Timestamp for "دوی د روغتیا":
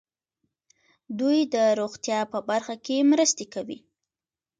1.19-2.19